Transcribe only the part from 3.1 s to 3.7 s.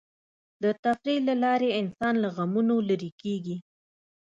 کېږي.